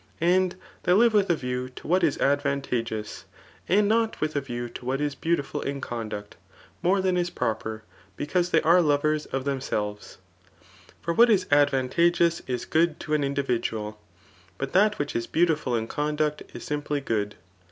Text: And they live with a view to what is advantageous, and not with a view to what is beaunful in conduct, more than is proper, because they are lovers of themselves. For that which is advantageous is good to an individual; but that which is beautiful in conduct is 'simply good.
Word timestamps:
And 0.19 0.55
they 0.81 0.93
live 0.93 1.13
with 1.13 1.29
a 1.29 1.35
view 1.35 1.69
to 1.75 1.87
what 1.87 2.03
is 2.03 2.17
advantageous, 2.17 3.25
and 3.69 3.87
not 3.87 4.19
with 4.19 4.35
a 4.35 4.41
view 4.41 4.67
to 4.67 4.83
what 4.83 4.99
is 4.99 5.13
beaunful 5.13 5.61
in 5.61 5.79
conduct, 5.79 6.37
more 6.81 7.01
than 7.01 7.15
is 7.17 7.29
proper, 7.29 7.83
because 8.17 8.49
they 8.49 8.63
are 8.63 8.81
lovers 8.81 9.27
of 9.27 9.45
themselves. 9.45 10.17
For 11.03 11.11
that 11.13 11.19
which 11.19 11.29
is 11.29 11.45
advantageous 11.51 12.41
is 12.47 12.65
good 12.65 12.99
to 13.01 13.13
an 13.13 13.23
individual; 13.23 13.99
but 14.57 14.73
that 14.73 14.97
which 14.97 15.15
is 15.15 15.27
beautiful 15.27 15.75
in 15.75 15.85
conduct 15.87 16.41
is 16.51 16.63
'simply 16.63 16.99
good. 17.01 17.35